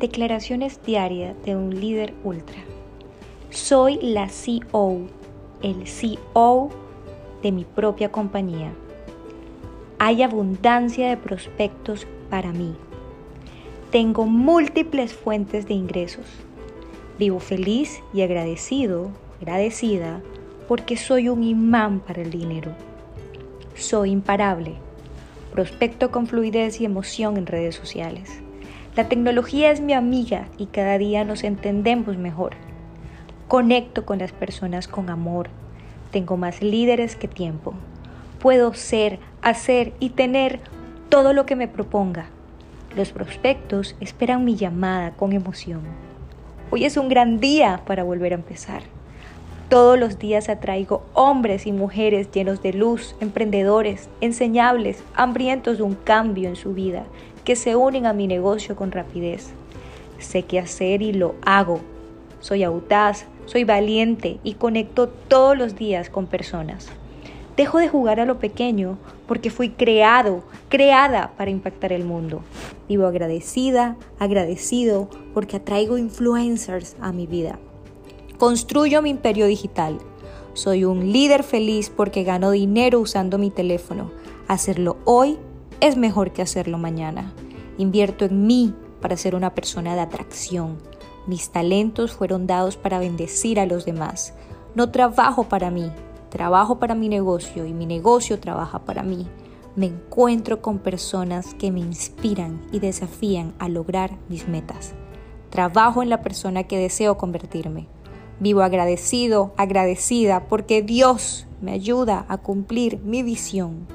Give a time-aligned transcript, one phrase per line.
[0.00, 2.56] Declaraciones diarias de un líder ultra.
[3.50, 5.02] Soy la CEO,
[5.62, 6.70] el CEO
[7.42, 8.72] de mi propia compañía.
[9.98, 12.74] Hay abundancia de prospectos para mí.
[13.90, 16.24] Tengo múltiples fuentes de ingresos.
[17.18, 19.10] Vivo feliz y agradecido,
[19.42, 20.22] agradecida,
[20.66, 22.72] porque soy un imán para el dinero.
[23.74, 24.76] Soy imparable.
[25.52, 28.40] Prospecto con fluidez y emoción en redes sociales.
[28.96, 32.54] La tecnología es mi amiga y cada día nos entendemos mejor.
[33.46, 35.48] Conecto con las personas con amor.
[36.10, 37.72] Tengo más líderes que tiempo.
[38.40, 40.58] Puedo ser, hacer y tener
[41.08, 42.26] todo lo que me proponga.
[42.96, 45.82] Los prospectos esperan mi llamada con emoción.
[46.72, 48.82] Hoy es un gran día para volver a empezar.
[49.70, 55.94] Todos los días atraigo hombres y mujeres llenos de luz, emprendedores, enseñables, hambrientos de un
[55.94, 57.04] cambio en su vida,
[57.44, 59.50] que se unen a mi negocio con rapidez.
[60.18, 61.78] Sé qué hacer y lo hago.
[62.40, 66.88] Soy audaz, soy valiente y conecto todos los días con personas.
[67.56, 72.42] Dejo de jugar a lo pequeño porque fui creado, creada para impactar el mundo.
[72.88, 77.60] Vivo agradecida, agradecido porque atraigo influencers a mi vida.
[78.40, 79.98] Construyo mi imperio digital.
[80.54, 84.12] Soy un líder feliz porque gano dinero usando mi teléfono.
[84.48, 85.38] Hacerlo hoy
[85.80, 87.34] es mejor que hacerlo mañana.
[87.76, 90.78] Invierto en mí para ser una persona de atracción.
[91.26, 94.32] Mis talentos fueron dados para bendecir a los demás.
[94.74, 95.92] No trabajo para mí,
[96.30, 99.26] trabajo para mi negocio y mi negocio trabaja para mí.
[99.76, 104.94] Me encuentro con personas que me inspiran y desafían a lograr mis metas.
[105.50, 107.86] Trabajo en la persona que deseo convertirme.
[108.40, 113.86] Vivo agradecido, agradecida, porque Dios me ayuda a cumplir mi visión.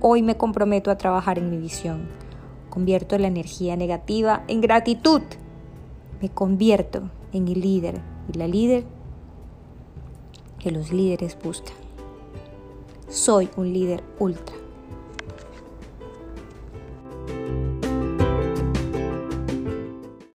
[0.00, 2.08] Hoy me comprometo a trabajar en mi visión.
[2.70, 5.20] Convierto la energía negativa en gratitud.
[6.22, 8.00] Me convierto en el líder
[8.32, 8.84] y la líder
[10.58, 11.76] que los líderes buscan.
[13.08, 14.67] Soy un líder ultra.